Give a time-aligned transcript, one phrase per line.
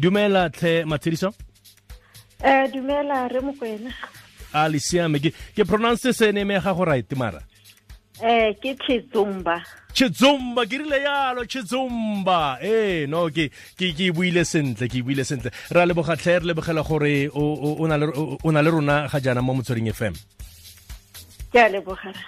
[0.00, 1.30] dumela tlhe matshediso
[2.42, 3.90] Eh dumela re mokwena.
[4.54, 7.40] a le siame ke ke pronounce se name ya gago right mara?
[8.22, 9.62] Eh ke Tshizumba.
[9.92, 15.50] Chizumba ke rile yalo Chizumba eh no ke ke ke buile sentle ke buile sentle.
[15.70, 18.06] Ra le bogatlhe re lebogela gore o o- na le
[18.44, 20.14] o na le rona ga jana mo motsweding FM
[21.52, 22.20] Ke a lebogela.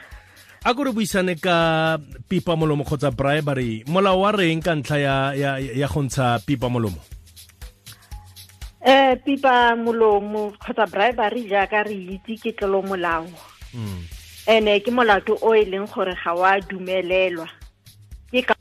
[0.65, 3.83] a ko re buisane ka pipa molomo kgotsa bribery.
[3.87, 7.01] Molao wa reng ka ntlha ya ya ya go ntsha pipa molomo
[8.83, 13.31] Eh pipa molomo kgotsa bribery jaaka re itse ke tlolo molao.
[13.75, 14.03] Mm.
[14.51, 17.47] Ene ke molato o e leng gore ga wa dumelelwa.
[18.33, 18.55] Ke ka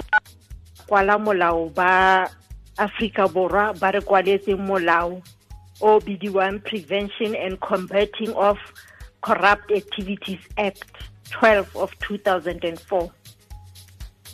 [0.86, 2.30] kwala molao ba
[2.78, 5.24] Afrika Borwa ba re kwaletseng molao
[5.82, 8.62] o bidiwang Prevention and Combating of
[9.22, 13.10] Corrupt Activities Act 12 of 2004.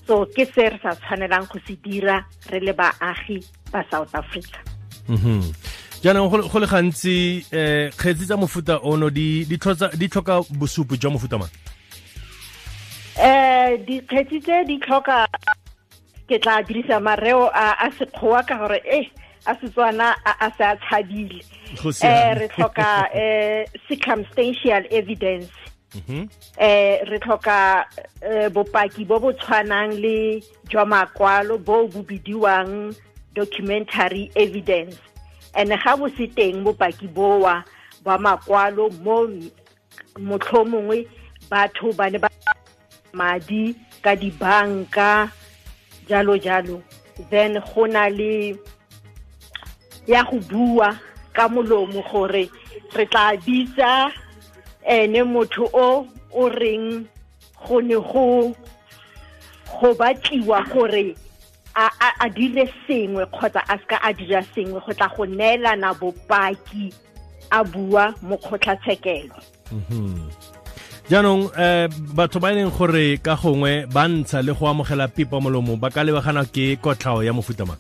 [0.04, 3.40] So ke se re sa tshwanelang go se dira re le baagi
[3.72, 4.60] ba South Africa.
[5.08, 5.67] Mhm.
[6.04, 11.38] Jaanong go le- gantsi um kgetsi tsa mofuta ono di di tlhoka bosupi jwa mofuta
[11.38, 11.50] mang
[13.18, 15.26] Eh dikgetsi tse di tlhoka
[16.30, 19.10] ke tla dirisa mareo a a sekgowa ka gore eh
[19.48, 21.42] a Setswana a a sa tshabile.
[22.38, 25.50] Re tlhoka eh circumstantial evidence.
[25.98, 26.30] Mhm.
[26.62, 27.86] eh re tlhoka
[28.54, 32.94] bopaki bo bo tshwanang le jwa makwalo bo bo bidiwang
[33.34, 35.00] documentary evidence
[35.58, 37.66] and ga bo se teng bopaki boa
[38.06, 39.26] ba makwalo mo
[40.28, 40.98] motlhomongwe
[41.50, 42.30] batho ba ne ba
[43.14, 45.32] madi ka dibanka
[46.08, 46.82] jalo jalo.
[47.30, 48.54] Then go na le
[50.06, 50.94] ya go bua
[51.34, 52.46] ka molomo gore
[52.96, 54.14] re tla bitsa
[54.86, 57.10] ene motho o o reng
[57.66, 58.54] go ne go
[59.68, 61.18] go batliwa gore
[61.78, 66.94] a, dire sengwe kgotsa a seka a dira sengwe go tla go neelana bopaki
[67.52, 69.36] a bua mo kgotlatshekelo
[69.72, 70.30] Mhm.
[71.10, 75.40] jaanong eh batho ba e leng gore ka gongwe ba ntsha le go amogela pipa
[75.40, 77.80] molomo ba ka lebagana ke kotlhao ya mofuta mang?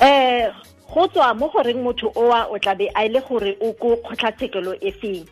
[0.00, 0.48] Eh
[0.88, 4.90] go tswa mo goreng motho oa o tlabe a ile gore o ko kgotlatshekelo e
[4.92, 5.24] feng?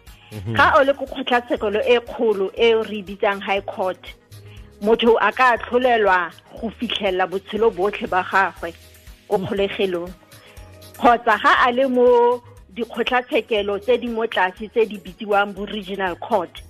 [0.54, 4.00] Ga o le ko kgotlatshekelo e kgolo e re e bitsang high court
[4.80, 6.30] motho a ka tlholelwa
[6.60, 8.74] go fitlhelela botshelo botlhe ba gagwe
[9.28, 10.12] ko kgolegelong.
[10.98, 12.42] Kgotsa ga a le mo
[12.74, 16.62] dikgotlatshekelo tse di mo tlase tse di bitsiwang bo regional court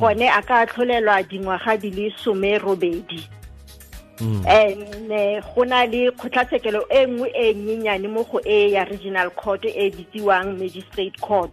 [0.00, 3.28] gone a ka tlholelwa dingwaga di le some robedi
[4.20, 4.46] Mm.
[4.46, 9.64] ene go na le kgotlatshekelo e nngwe e nyenyane mo go e ya regional court
[9.64, 11.50] e bitsiwang magistrate court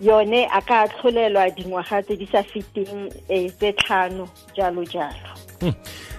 [0.00, 5.51] yone a ka tlholelwa dingwaga tse di sa feteng um tse tlhano jalo jalo.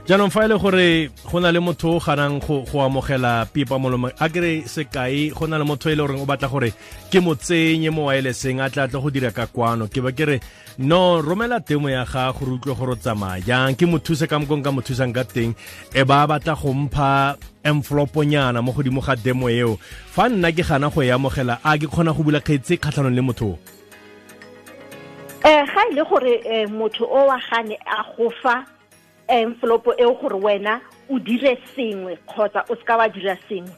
[0.08, 4.12] Jaanong fa e le gore go na le motho o ganang go amogela pipa molomo
[4.20, 6.72] a kere sekai go na le motho e le goreng o batla gore
[7.12, 9.88] ke mo tsenye mo wirelesseng a tla tle go dira ka kwano.
[9.88, 10.40] Ke ba kere
[10.78, 14.40] no romela temo ya gago re utlwe gore o tsamaya jang ke mo thuse ka
[14.40, 15.56] mokong ka mo thusang ka teng.
[15.94, 19.80] E ba batla go mpha enveloponyana mo godimo ga demo eo.
[20.12, 23.22] Fa nna ke gana go e amogela a ke kgona go bula kgetse kgatlhanong le
[23.22, 23.60] motho
[25.44, 28.64] um ga e le gore um motho o wa gane a go fa
[29.28, 33.74] envelope eo gore wena o dire sengwe kgotsa o seka wa dira sengwe.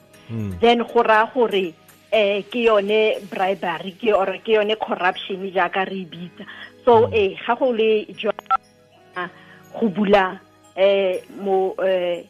[0.59, 1.73] Then go raya gore
[2.11, 6.45] eh ke yone bribery ke or ke yone corruption jaaka re e bitsa.
[6.85, 8.33] So eh ga go le jwa
[9.73, 10.39] go bula
[10.75, 12.25] eh mo eh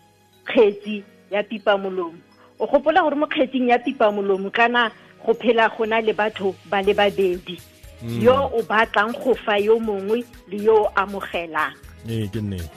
[0.45, 2.19] kgetsi ya pipa molomo
[2.59, 4.91] o gopola gore mo kgetsing ya pipa molomo kana
[5.25, 7.59] go phela gona le batho ba le babedi.
[8.03, 11.73] Yo o batlang go fa yo mongwe le yo o amogelang.
[12.09, 12.69] Ee ke nnete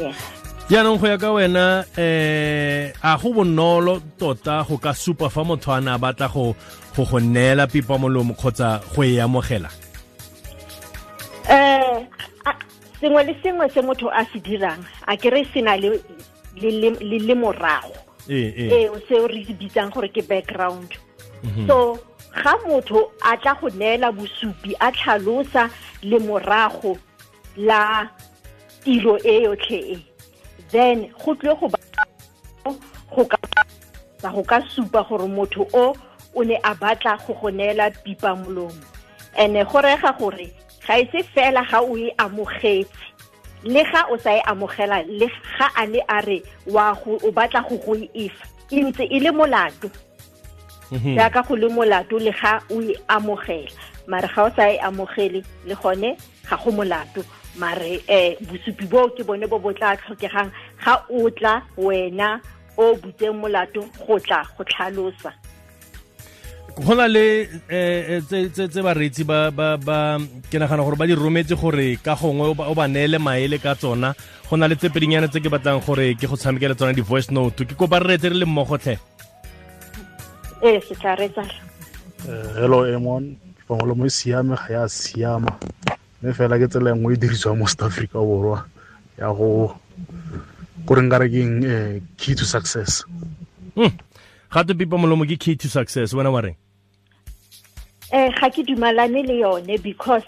[0.00, 0.14] yeah.
[0.68, 5.72] jaanong go ya ka wena eh a go bonolo tota go ka supa fa motho
[5.72, 6.56] a ne a batla go
[6.96, 9.70] go go neela pipa molomo kgotsa go e amogela?
[11.48, 12.06] Eh
[13.00, 16.00] sengwe le sengwe se motho a se dirang a kere se na le
[16.56, 17.94] le morago.
[18.28, 20.90] Ee eo seo re se bitsang gore ke background.
[21.66, 22.00] So
[22.34, 25.70] ga motho a tla go neela bosupi a tlhalosa
[26.02, 26.98] le morago
[27.56, 28.08] la
[28.86, 29.98] tiro e yotlhe e.
[30.70, 31.78] Then go tlile go ba
[33.10, 33.36] go ka
[34.18, 35.92] tsa go ka supa gore motho o
[36.34, 38.78] o ne a batla go go neela pipa molomo.
[39.36, 40.46] Ene go rega gore
[40.86, 43.02] ga e se fela ga o e amogetse.
[43.64, 45.26] Le ga o sa e amogela le
[45.58, 49.18] ga a ne a re wa go o batla go go efa e ntse e
[49.18, 49.90] le molato.
[50.92, 53.82] Jaaka go le molato le ga o e amogela.
[54.06, 56.16] Mare ga o sa e amogele le gone
[56.48, 57.24] ga go molato
[57.56, 60.50] mare um bosupi boo ke bone bo bo tla tlhokegang
[60.84, 62.40] ga o tla wena
[62.76, 65.32] o butseng molato go tla go tlhalosa.
[66.76, 70.18] Go na le um tse bareetsi ba
[70.50, 74.14] ke nagana gore ba di rometse gore ka gongwe o ba neele maele ka tsona.
[74.48, 77.64] Go na le tse pedinyana tse ke batlang gore ke go tshamekele tsona di-voice note.
[77.64, 78.98] Ke kopa re retse re le mmogotlhe
[80.62, 81.44] ee se tla retsa
[82.28, 83.36] eh, hello emon.
[83.68, 85.58] Pangolo mo e siame ga ya siama
[86.26, 88.66] mme fela ke tsela nngwe e dirisiwa mo south africa borwa
[89.18, 89.78] ya go
[90.84, 93.04] gore nka re keng um key to success.
[93.78, 93.94] Hmm.
[94.50, 96.56] gato pipa molomo ke key to success wena wa reng?
[98.10, 100.26] Eh ga ke dumalane le yone because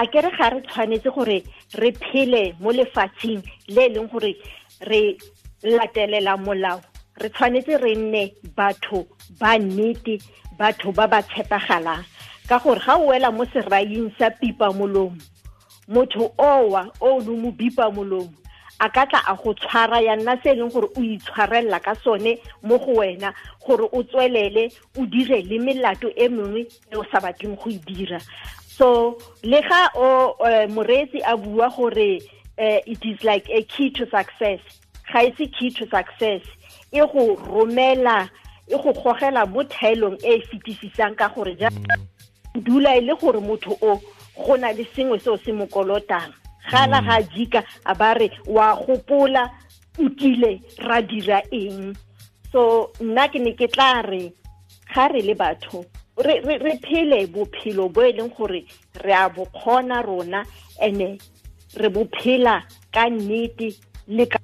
[0.00, 1.44] a kere ga re tshwanetse gore
[1.76, 4.32] re phele mo lefatsheng le e leng gore
[4.88, 5.18] re
[5.60, 6.80] latelela molao.
[7.20, 9.04] Re tshwanetse re nne batho
[9.36, 10.24] ba nnete
[10.56, 12.04] batho ba ba tshepagalang
[12.48, 15.20] ka gore ga o wela mo seraing sa pipa molomo
[15.88, 18.32] motho owa o le mo bipa molomo
[18.80, 21.94] a ka tla a go tshwara ya nna se e leng gore o itshwarelela ka
[22.02, 23.32] sone mo go wena
[23.66, 27.78] gore o tswelele o dire le melato e mengwe e o sa batleng go e
[27.78, 28.20] dira.
[28.66, 32.18] So le ga o uh, moreetsi a bua gore
[32.58, 34.60] uh, it is like a key to success
[35.12, 36.42] ga e se key to success
[36.92, 38.28] e go romela
[38.66, 41.70] e go gogela mo thaelong e e fetisisang ka gore ja
[42.54, 44.00] dula e le gore motho o
[44.36, 46.32] go na le sengwe seo se mo kolotang.
[46.70, 49.50] Gala ga jika a ba re wa gopola
[49.98, 51.94] o kile ra dira eng?
[52.52, 54.32] So nna ke ne ke tla re
[54.94, 55.84] ga re le batho
[56.16, 58.64] re, re, re phele bophelo bo e leng gore
[59.04, 60.44] re a bokgona rona
[60.80, 61.18] ene
[61.76, 63.74] re bophela ka nnete
[64.08, 64.38] le ka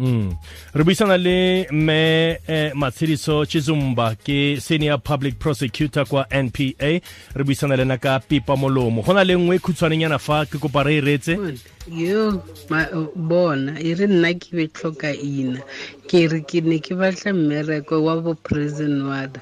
[0.00, 0.32] Mm.
[0.74, 7.00] re buisana le me eh, matshediso chizumba ke senior public prosecutor kwa npa
[7.34, 9.02] re buisana le na ka pipa molomo.
[9.02, 11.36] Go na le nngwe khutshwaneng yana fa ke kopa re e retse
[11.90, 12.42] yo
[13.16, 15.60] bona e re nna ke be tlhoka ina.
[16.08, 19.40] Ke re ke ne ke batla mmereko wa bo president wada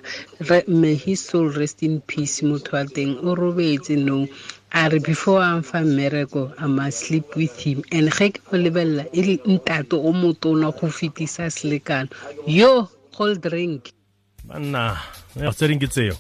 [0.67, 3.19] may he soul rest in peace motho wa teng.
[3.21, 4.27] O robetse no
[4.73, 7.85] a re before a mfa mmereko a must sleep with him.
[7.93, 12.09] And ge ke go lebelela e le ntate o motona go fetisa selekano
[12.47, 13.93] yo cold drink.
[14.49, 14.97] Banna
[15.53, 16.17] tse ding ke tseo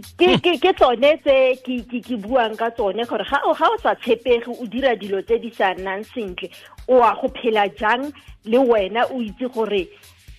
[0.00, 5.22] ke tsone tse ke buang ka tsone gore ga o sa tshepege o dira dilo
[5.22, 6.48] tse di sa nnang sentle
[6.88, 8.12] o a go phela jang
[8.44, 9.88] le wena o itse gore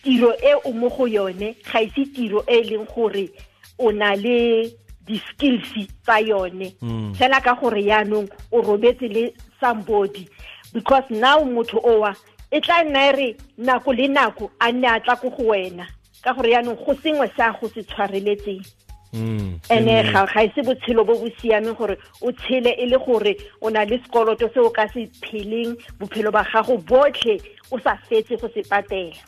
[0.04, 3.30] tiro e o mo go yone ga ise tiro e e leng gore
[3.78, 4.72] o na le
[5.06, 7.13] di-skills tsa yone hmm.
[7.13, 10.28] fela ka gore yaanong o robetse le somebody
[10.74, 12.16] because now motho owa
[12.52, 15.88] e tla nna e re nako le nako a nne a tla ko go wena
[16.24, 18.90] ka gore yaanong go sengwe sa go se tshwareletseng hmm.
[19.13, 23.69] Ene ga ga ise botshelo bo bo siameng gore o tshele e le gore o
[23.69, 27.42] na le sekoloto se o ka se pheleng bophelo ba gago botlhe
[27.72, 29.19] o sa fetse go se patela.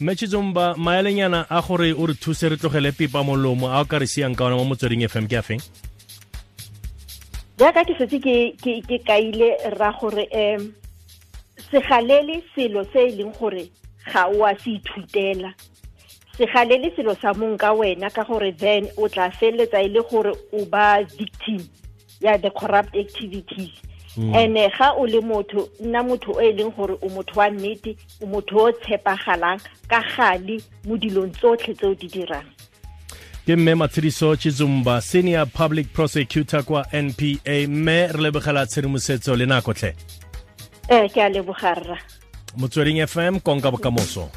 [0.00, 4.06] Mmetšhitsomba maelenyana a gore o re thuse re tlogele pipa molomo a o ka re
[4.06, 5.62] siang ka ona mo motsweding fm ke a feng?
[7.58, 10.72] Jaaka ke setse ke kaile ra gore um
[11.70, 13.70] segalele selo se e leng gore
[14.12, 15.54] ga o a se ithutela
[16.38, 20.32] segalele selo sa mong ka wena ka gore then o tla feleletsa e le gore
[20.52, 21.64] o ba victim
[22.20, 23.72] ya the corrupt activities.
[24.16, 27.96] Ene ga o le motho nna motho o e leng gore o motho wa nnete
[28.20, 32.48] o motho o tshepagalang ka gale mo dilong tsotlhe tse o di dirang.
[33.46, 39.72] Ke mme matshediso chizumba senior public prosecutor kwa npa mme re lebogela tshedimosetso le nako
[39.72, 39.94] tlhe.
[40.90, 41.98] Ee ke a lebogarra
[42.56, 44.28] motsweding fm konka bokamoso